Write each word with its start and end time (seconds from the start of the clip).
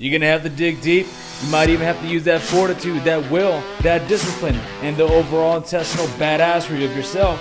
You're 0.00 0.16
gonna 0.16 0.30
have 0.30 0.44
to 0.44 0.48
dig 0.48 0.80
deep. 0.80 1.08
You 1.42 1.50
might 1.50 1.70
even 1.70 1.84
have 1.84 2.00
to 2.02 2.06
use 2.06 2.22
that 2.22 2.40
fortitude, 2.40 3.02
that 3.02 3.28
will, 3.32 3.60
that 3.82 4.06
discipline, 4.06 4.54
and 4.80 4.96
the 4.96 5.02
overall 5.02 5.56
intestinal 5.56 6.06
badassery 6.18 6.84
of 6.84 6.96
yourself. 6.96 7.40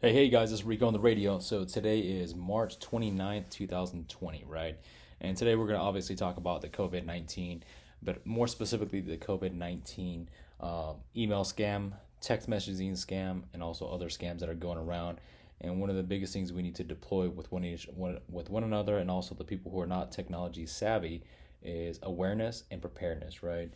Hey, 0.00 0.12
hey 0.12 0.28
guys, 0.28 0.50
it's 0.50 0.64
Rico 0.64 0.88
on 0.88 0.92
the 0.92 0.98
radio. 0.98 1.38
So 1.38 1.64
today 1.64 2.00
is 2.00 2.34
March 2.34 2.80
29th, 2.80 3.48
2020, 3.50 4.44
right? 4.48 4.76
And 5.20 5.36
today 5.36 5.54
we're 5.54 5.68
gonna 5.68 5.78
obviously 5.78 6.16
talk 6.16 6.36
about 6.36 6.62
the 6.62 6.68
COVID 6.68 7.06
19, 7.06 7.62
but 8.02 8.26
more 8.26 8.48
specifically 8.48 9.00
the 9.00 9.18
COVID 9.18 9.52
19 9.52 10.28
uh, 10.58 10.94
email 11.16 11.44
scam, 11.44 11.92
text 12.20 12.50
messaging 12.50 12.92
scam, 12.94 13.42
and 13.54 13.62
also 13.62 13.86
other 13.86 14.08
scams 14.08 14.40
that 14.40 14.48
are 14.48 14.54
going 14.54 14.78
around 14.78 15.20
and 15.60 15.80
one 15.80 15.90
of 15.90 15.96
the 15.96 16.02
biggest 16.02 16.32
things 16.32 16.52
we 16.52 16.62
need 16.62 16.74
to 16.76 16.84
deploy 16.84 17.28
with 17.28 17.50
one 17.52 17.64
each 17.64 17.88
one, 17.94 18.18
with 18.28 18.50
one 18.50 18.64
another 18.64 18.98
and 18.98 19.10
also 19.10 19.34
the 19.34 19.44
people 19.44 19.70
who 19.70 19.80
are 19.80 19.86
not 19.86 20.12
technology 20.12 20.66
savvy 20.66 21.22
is 21.62 21.98
awareness 22.02 22.64
and 22.70 22.80
preparedness 22.80 23.42
right? 23.42 23.70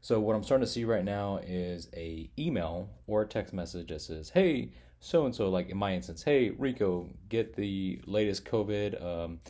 So 0.00 0.20
what 0.20 0.36
i'm 0.36 0.44
starting 0.44 0.64
to 0.64 0.70
see 0.70 0.84
right 0.84 1.04
now 1.04 1.40
is 1.44 1.88
a 1.94 2.30
email 2.38 2.88
or 3.06 3.22
a 3.22 3.26
text 3.26 3.52
message 3.52 3.88
that 3.88 4.00
says 4.00 4.30
hey 4.30 4.70
so 5.00 5.24
and 5.26 5.34
so 5.34 5.48
like 5.48 5.70
in 5.70 5.76
my 5.76 5.94
instance 5.94 6.22
hey 6.22 6.50
rico 6.50 7.08
get 7.28 7.54
the 7.54 8.00
latest 8.06 8.44
covid 8.44 9.02
um, 9.04 9.40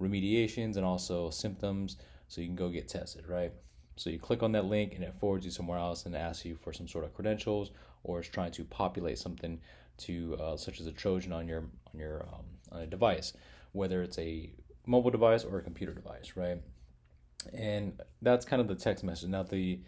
remediations 0.00 0.76
and 0.76 0.84
also 0.84 1.30
symptoms 1.30 1.96
so 2.28 2.40
you 2.40 2.46
can 2.46 2.56
go 2.56 2.68
get 2.68 2.88
tested 2.88 3.28
right 3.28 3.52
so 3.98 4.10
you 4.10 4.18
click 4.18 4.42
on 4.42 4.52
that 4.52 4.64
link 4.64 4.94
and 4.94 5.02
it 5.02 5.14
forwards 5.20 5.44
you 5.44 5.50
somewhere 5.50 5.78
else 5.78 6.06
and 6.06 6.14
asks 6.14 6.44
you 6.44 6.56
for 6.56 6.72
some 6.72 6.86
sort 6.86 7.04
of 7.04 7.14
credentials 7.14 7.70
or 8.04 8.20
is 8.20 8.28
trying 8.28 8.52
to 8.52 8.64
populate 8.64 9.18
something 9.18 9.60
to 9.98 10.36
uh, 10.40 10.56
such 10.56 10.80
as 10.80 10.86
a 10.86 10.92
Trojan 10.92 11.32
on 11.32 11.48
your 11.48 11.64
on 11.92 12.00
your 12.00 12.22
um, 12.22 12.44
on 12.70 12.82
a 12.82 12.86
device, 12.86 13.32
whether 13.72 14.02
it's 14.02 14.18
a 14.18 14.50
mobile 14.86 15.10
device 15.10 15.44
or 15.44 15.58
a 15.58 15.62
computer 15.62 15.92
device, 15.92 16.34
right? 16.36 16.60
And 17.52 18.00
that's 18.22 18.44
kind 18.44 18.60
of 18.60 18.68
the 18.68 18.74
text 18.74 19.04
message. 19.04 19.28
Now 19.28 19.42
the 19.42 19.80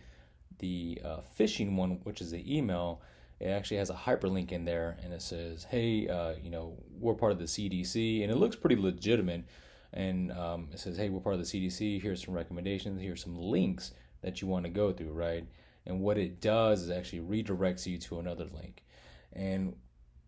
the 0.59 1.01
uh, 1.05 1.21
phishing 1.39 1.77
one, 1.77 2.01
which 2.03 2.21
is 2.21 2.31
the 2.31 2.57
email, 2.57 3.01
it 3.39 3.49
actually 3.49 3.79
has 3.79 3.91
a 3.91 3.95
hyperlink 3.95 4.53
in 4.53 4.65
there, 4.65 4.99
and 5.03 5.13
it 5.13 5.23
says, 5.23 5.65
"Hey, 5.65 6.09
uh, 6.09 6.35
you 6.43 6.51
know, 6.51 6.77
we're 6.99 7.15
part 7.15 7.33
of 7.33 7.39
the 7.39 7.47
CDC," 7.47 8.23
and 8.23 8.31
it 8.31 8.37
looks 8.37 8.57
pretty 8.57 8.77
legitimate. 8.77 9.45
And 9.93 10.33
um, 10.33 10.69
it 10.73 10.79
says, 10.79 10.97
"Hey, 10.97 11.09
we're 11.09 11.21
part 11.21 11.35
of 11.35 11.41
the 11.41 11.47
CDC. 11.47 12.01
Here's 12.01 12.25
some 12.25 12.35
recommendations. 12.35 13.01
Here's 13.01 13.23
some 13.23 13.37
links 13.37 13.93
that 14.23 14.41
you 14.41 14.49
want 14.49 14.65
to 14.65 14.71
go 14.71 14.93
through, 14.93 15.13
right?" 15.13 15.47
And 15.87 16.01
what 16.01 16.19
it 16.19 16.41
does 16.41 16.83
is 16.83 16.91
actually 16.91 17.21
redirects 17.21 17.87
you 17.87 17.99
to 17.99 18.21
another 18.21 18.45
link. 18.45 18.85
And 19.33 19.75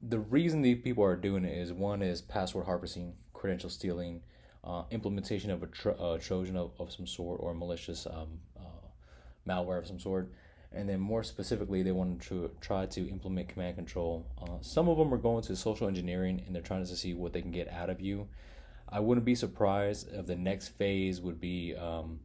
the 0.01 0.19
reason 0.19 0.63
these 0.63 0.81
people 0.83 1.05
are 1.05 1.17
doing 1.17 1.45
it 1.45 1.57
is 1.57 1.73
one 1.73 2.03
is 2.03 2.21
password 2.21 2.67
harvesting, 2.67 3.15
credential 3.33 3.71
stealing, 3.71 4.23
uh, 4.65 4.85
implementation 4.91 5.51
of 5.51 5.63
a 5.63 5.67
tro- 5.67 6.19
Trojan 6.19 6.57
of, 6.57 6.73
of 6.79 6.93
some 6.93 7.07
sort 7.07 7.41
or 7.41 7.55
malicious 7.55 8.07
um, 8.07 8.41
uh, 8.59 8.89
malware 9.49 9.79
of 9.79 9.87
some 9.87 10.01
sort. 10.01 10.33
And 10.75 10.89
then 10.89 11.01
more 11.01 11.23
specifically, 11.23 11.83
they 11.83 11.93
want 11.93 12.23
to 12.23 12.51
try 12.61 12.87
to 12.87 13.09
implement 13.09 13.49
command 13.49 13.77
control. 13.77 14.27
Uh, 14.41 14.57
some 14.63 14.89
of 14.89 14.97
them 14.97 15.13
are 15.13 15.19
going 15.19 15.43
to 15.45 15.57
social 15.57 15.87
engineering 15.87 16.43
and 16.47 16.55
they're 16.55 16.63
trying 16.63 16.85
to 16.85 16.97
see 16.97 17.13
what 17.13 17.33
they 17.33 17.43
can 17.43 17.51
get 17.51 17.71
out 17.71 17.91
of 17.91 18.01
you. 18.01 18.27
I 18.93 19.01
wouldn't 19.01 19.25
be 19.25 19.35
surprised 19.35 20.09
if 20.13 20.27
the 20.27 20.37
next 20.37 20.69
phase 20.69 21.21
would 21.21 21.41
be 21.41 21.75
um, 21.75 22.21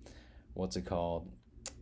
what's 0.53 0.75
it 0.75 0.85
called? 0.85 1.31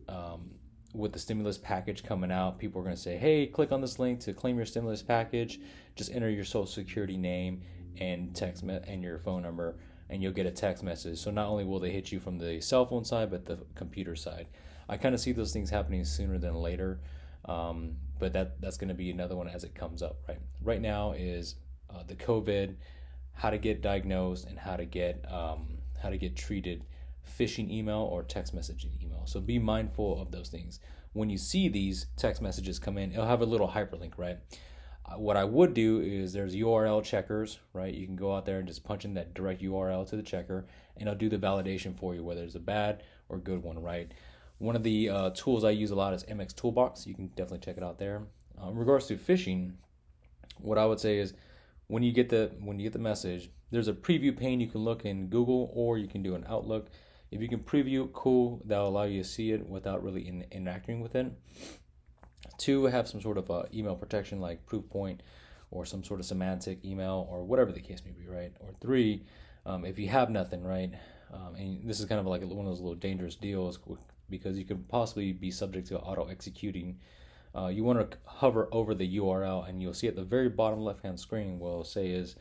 Um, 0.08 0.52
with 0.94 1.12
the 1.12 1.18
stimulus 1.18 1.58
package 1.58 2.04
coming 2.04 2.30
out, 2.30 2.58
people 2.58 2.80
are 2.80 2.84
going 2.84 2.94
to 2.94 3.00
say, 3.00 3.16
"Hey, 3.16 3.46
click 3.46 3.72
on 3.72 3.80
this 3.80 3.98
link 3.98 4.20
to 4.20 4.32
claim 4.32 4.56
your 4.56 4.64
stimulus 4.64 5.02
package. 5.02 5.60
Just 5.96 6.12
enter 6.12 6.30
your 6.30 6.44
social 6.44 6.66
security 6.66 7.16
name 7.16 7.62
and 7.98 8.34
text 8.34 8.62
me- 8.62 8.78
and 8.86 9.02
your 9.02 9.18
phone 9.18 9.42
number, 9.42 9.78
and 10.08 10.22
you'll 10.22 10.32
get 10.32 10.46
a 10.46 10.50
text 10.50 10.84
message." 10.84 11.18
So 11.18 11.30
not 11.30 11.48
only 11.48 11.64
will 11.64 11.80
they 11.80 11.90
hit 11.90 12.12
you 12.12 12.20
from 12.20 12.38
the 12.38 12.60
cell 12.60 12.86
phone 12.86 13.04
side, 13.04 13.30
but 13.30 13.44
the 13.44 13.58
computer 13.74 14.14
side. 14.14 14.46
I 14.88 14.96
kind 14.96 15.14
of 15.14 15.20
see 15.20 15.32
those 15.32 15.52
things 15.52 15.68
happening 15.68 16.04
sooner 16.04 16.38
than 16.38 16.54
later, 16.54 17.00
um, 17.46 17.96
but 18.18 18.32
that 18.34 18.60
that's 18.60 18.76
going 18.76 18.88
to 18.88 18.94
be 18.94 19.10
another 19.10 19.36
one 19.36 19.48
as 19.48 19.64
it 19.64 19.74
comes 19.74 20.02
up. 20.02 20.18
Right. 20.28 20.38
Right 20.62 20.80
now 20.80 21.12
is 21.12 21.56
uh, 21.90 22.04
the 22.06 22.14
COVID, 22.14 22.76
how 23.36 23.50
to 23.50 23.58
get 23.58 23.82
diagnosed, 23.82 24.46
and 24.46 24.58
how 24.58 24.76
to 24.76 24.84
get 24.84 25.24
um, 25.30 25.78
how 26.02 26.10
to 26.10 26.18
get 26.18 26.36
treated 26.36 26.84
phishing 27.38 27.70
email 27.70 28.08
or 28.10 28.22
text 28.22 28.54
messaging 28.54 29.02
email. 29.02 29.22
So 29.26 29.40
be 29.40 29.58
mindful 29.58 30.20
of 30.20 30.30
those 30.30 30.48
things. 30.48 30.80
When 31.12 31.30
you 31.30 31.38
see 31.38 31.68
these 31.68 32.06
text 32.16 32.42
messages 32.42 32.78
come 32.78 32.98
in, 32.98 33.12
it'll 33.12 33.26
have 33.26 33.40
a 33.40 33.46
little 33.46 33.68
hyperlink, 33.68 34.12
right? 34.16 34.38
Uh, 35.04 35.18
what 35.18 35.36
I 35.36 35.44
would 35.44 35.72
do 35.72 36.00
is 36.00 36.32
there's 36.32 36.54
URL 36.54 37.02
checkers, 37.02 37.58
right? 37.72 37.94
You 37.94 38.06
can 38.06 38.16
go 38.16 38.34
out 38.34 38.44
there 38.44 38.58
and 38.58 38.66
just 38.66 38.84
punch 38.84 39.04
in 39.04 39.14
that 39.14 39.34
direct 39.34 39.62
URL 39.62 40.08
to 40.08 40.16
the 40.16 40.22
checker, 40.22 40.66
and 40.96 41.08
it'll 41.08 41.18
do 41.18 41.28
the 41.28 41.38
validation 41.38 41.96
for 41.96 42.14
you, 42.14 42.24
whether 42.24 42.42
it's 42.42 42.54
a 42.54 42.60
bad 42.60 43.02
or 43.28 43.38
good 43.38 43.62
one, 43.62 43.80
right? 43.80 44.10
One 44.58 44.74
of 44.74 44.82
the 44.82 45.08
uh, 45.10 45.30
tools 45.30 45.64
I 45.64 45.70
use 45.70 45.90
a 45.90 45.94
lot 45.94 46.14
is 46.14 46.24
MX 46.24 46.56
Toolbox. 46.56 47.06
You 47.06 47.14
can 47.14 47.28
definitely 47.28 47.58
check 47.58 47.76
it 47.76 47.82
out 47.82 47.98
there. 47.98 48.22
Uh, 48.60 48.70
in 48.70 48.76
regards 48.76 49.06
to 49.06 49.16
phishing, 49.16 49.72
what 50.58 50.78
I 50.78 50.86
would 50.86 50.98
say 50.98 51.18
is 51.18 51.34
when 51.88 52.02
you 52.02 52.12
get 52.12 52.28
the 52.28 52.52
when 52.60 52.78
you 52.78 52.84
get 52.84 52.92
the 52.92 52.98
message, 52.98 53.50
there's 53.70 53.88
a 53.88 53.92
preview 53.92 54.36
pane 54.36 54.60
you 54.60 54.68
can 54.68 54.82
look 54.82 55.04
in 55.04 55.28
Google 55.28 55.70
or 55.74 55.98
you 55.98 56.08
can 56.08 56.22
do 56.22 56.34
an 56.34 56.44
Outlook 56.48 56.88
if 57.30 57.42
you 57.42 57.48
can 57.48 57.60
preview, 57.60 58.12
cool. 58.12 58.62
That'll 58.64 58.88
allow 58.88 59.02
you 59.02 59.22
to 59.22 59.28
see 59.28 59.50
it 59.50 59.68
without 59.68 60.02
really 60.02 60.26
in, 60.26 60.44
interacting 60.50 61.00
with 61.00 61.14
it. 61.14 61.32
Two, 62.58 62.84
have 62.84 63.08
some 63.08 63.20
sort 63.20 63.38
of 63.38 63.50
uh, 63.50 63.64
email 63.74 63.96
protection 63.96 64.40
like 64.40 64.64
Proofpoint 64.66 65.18
or 65.70 65.84
some 65.84 66.04
sort 66.04 66.20
of 66.20 66.26
Symantec 66.26 66.84
email 66.84 67.26
or 67.30 67.44
whatever 67.44 67.72
the 67.72 67.80
case 67.80 68.02
may 68.04 68.12
be, 68.12 68.26
right? 68.28 68.52
Or 68.60 68.70
three, 68.80 69.24
um, 69.66 69.84
if 69.84 69.98
you 69.98 70.08
have 70.08 70.30
nothing, 70.30 70.62
right? 70.62 70.92
Um, 71.32 71.56
and 71.56 71.88
this 71.88 71.98
is 71.98 72.06
kind 72.06 72.20
of 72.20 72.26
like 72.26 72.42
one 72.42 72.64
of 72.64 72.72
those 72.72 72.80
little 72.80 72.94
dangerous 72.94 73.34
deals 73.34 73.78
because 74.30 74.56
you 74.56 74.64
could 74.64 74.88
possibly 74.88 75.32
be 75.32 75.50
subject 75.50 75.88
to 75.88 75.98
auto 75.98 76.28
executing. 76.28 77.00
Uh, 77.56 77.68
you 77.68 77.84
want 77.84 78.10
to 78.10 78.18
hover 78.24 78.68
over 78.70 78.94
the 78.94 79.18
URL 79.18 79.68
and 79.68 79.80
you'll 79.80 79.94
see 79.94 80.08
at 80.08 80.16
the 80.16 80.24
very 80.24 80.48
bottom 80.48 80.80
left 80.80 81.02
hand 81.02 81.18
screen 81.18 81.58
will 81.58 81.84
say 81.84 82.08
is 82.08 82.36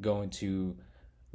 going 0.00 0.30
to 0.30 0.76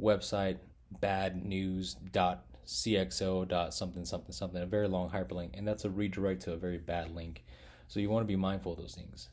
website 0.00 0.58
badnews.com 1.00 2.38
cxo 2.66 3.46
dot 3.46 3.74
something 3.74 4.04
something 4.04 4.32
something 4.32 4.62
a 4.62 4.66
very 4.66 4.88
long 4.88 5.10
hyperlink 5.10 5.50
and 5.54 5.66
that's 5.66 5.84
a 5.84 5.90
redirect 5.90 6.42
to 6.42 6.52
a 6.52 6.56
very 6.56 6.78
bad 6.78 7.14
link. 7.14 7.44
So 7.88 8.00
you 8.00 8.08
want 8.10 8.24
to 8.24 8.28
be 8.28 8.36
mindful 8.36 8.72
of 8.72 8.78
those 8.78 8.94
things. 8.94 9.28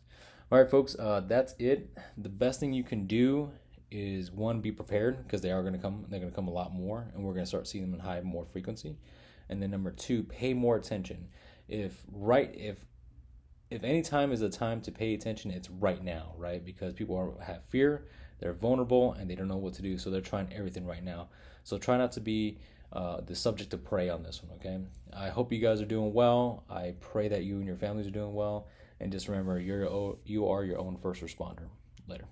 All 0.51 0.59
right 0.59 0.69
folks 0.69 0.95
uh, 1.00 1.22
that's 1.28 1.56
it. 1.59 1.97
The 2.17 2.29
best 2.29 2.59
thing 2.59 2.73
you 2.73 2.84
can 2.84 3.07
do 3.07 3.51
is 3.90 4.31
one 4.31 4.61
be 4.61 4.72
prepared 4.72 5.23
because 5.23 5.41
they 5.41 5.51
are 5.51 5.61
going 5.61 5.73
to 5.73 5.79
come 5.79 6.06
they're 6.09 6.19
going 6.19 6.31
to 6.31 6.35
come 6.35 6.47
a 6.47 6.53
lot 6.53 6.73
more 6.73 7.09
and 7.13 7.23
we're 7.23 7.34
going 7.34 7.45
to 7.45 7.50
start 7.50 7.67
seeing 7.67 7.85
them 7.85 7.94
in 7.94 8.00
high 8.00 8.22
more 8.22 8.45
frequency. 8.45 8.97
And 9.50 9.61
then 9.61 9.72
number 9.72 9.91
two 9.91 10.23
pay 10.23 10.53
more 10.53 10.75
attention. 10.75 11.28
If 11.67 12.03
right 12.11 12.53
if 12.53 12.85
if 13.72 13.84
any 13.84 14.02
time 14.02 14.32
is 14.32 14.42
a 14.42 14.50
time 14.50 14.82
to 14.82 14.92
pay 14.92 15.14
attention 15.14 15.50
it's 15.50 15.70
right 15.70 16.04
now 16.04 16.34
right 16.38 16.64
because 16.64 16.94
people 16.94 17.16
are, 17.18 17.44
have 17.44 17.64
fear 17.70 18.06
they're 18.40 18.54
vulnerable 18.54 19.14
and 19.14 19.30
they 19.30 19.36
don't 19.36 19.48
know 19.48 19.58
what 19.58 19.74
to 19.74 19.82
do 19.82 19.98
so 19.98 20.09
they're 20.09 20.22
trying 20.22 20.52
everything 20.54 20.86
right 20.86 21.04
now 21.04 21.28
so 21.64 21.78
try 21.78 21.98
not 21.98 22.12
to 22.12 22.20
be 22.20 22.58
uh, 22.94 23.22
the 23.22 23.36
subject 23.36 23.72
to 23.72 23.78
prey 23.78 24.09
on 24.09 24.24
this 24.24 24.44
one. 24.44 24.58
Okay. 24.58 24.80
I 25.14 25.30
hope 25.30 25.52
you 25.52 25.59
guys 25.59 25.82
are 25.82 25.86
doing 25.86 26.14
well. 26.14 26.64
I 26.70 26.96
pray 27.00 27.28
that 27.30 27.44
you 27.44 27.58
and 27.58 27.66
your 27.66 27.78
families 27.78 28.08
are 28.08 28.12
doing 28.12 28.34
well. 28.34 28.68
And 29.00 29.12
just 29.12 29.28
remember, 29.28 29.59
you're 29.59 30.18
you 30.26 30.48
are 30.48 30.64
your 30.64 30.78
own 30.78 30.98
first 30.98 31.22
responder. 31.22 31.68
Later. 32.08 32.26